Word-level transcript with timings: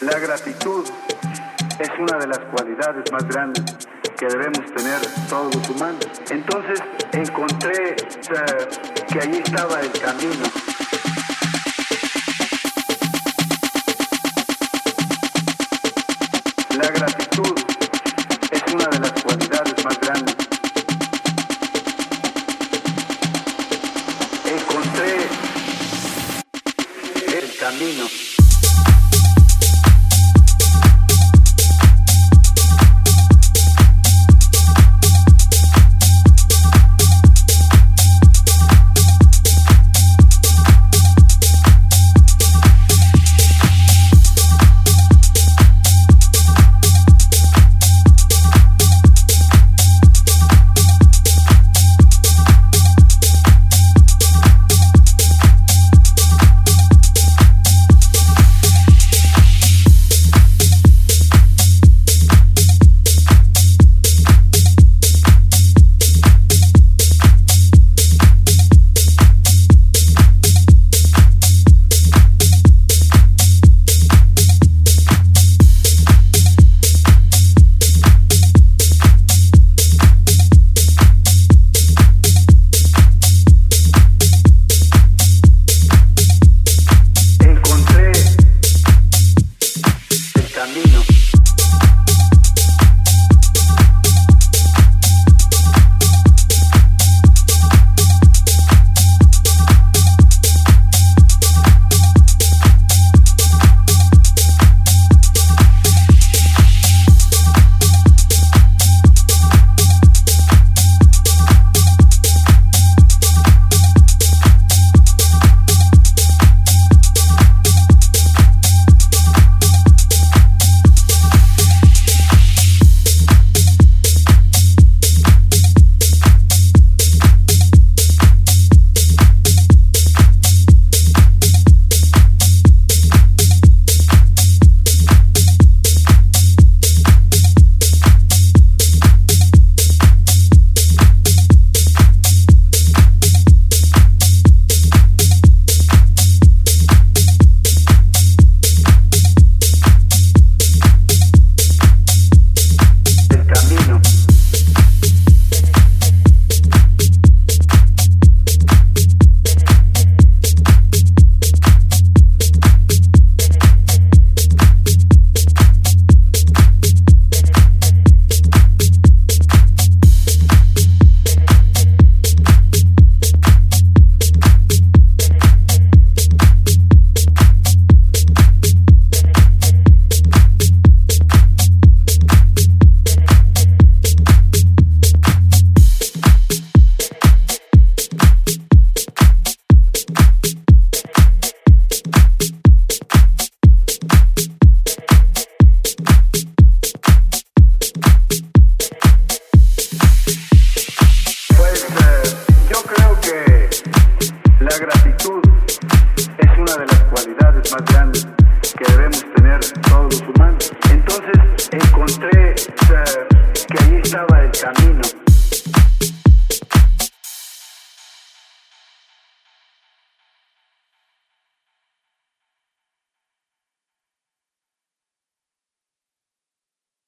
la 0.00 0.18
gratitud 0.20 0.84
es 1.78 1.90
una 1.98 2.18
de 2.18 2.26
las 2.28 2.38
cualidades 2.54 3.10
más 3.10 3.26
grandes 3.26 3.64
que 4.16 4.26
debemos 4.26 4.64
tener 4.76 5.00
todos 5.28 5.54
los 5.54 5.68
humanos. 5.70 6.06
Entonces 6.30 6.80
encontré 7.12 7.96
que 9.08 9.20
ahí 9.20 9.42
estaba 9.44 9.80
el 9.80 9.90
camino. 9.90 10.44
La 16.76 16.88
gratitud 16.88 17.54
es 18.50 18.72
una 18.72 18.86
de 18.86 19.00
las 19.00 19.12
cualidades 19.22 19.84
más 19.84 20.00
grandes. 20.00 20.36
Encontré 24.44 25.28
el 27.38 27.56
camino. 27.58 28.35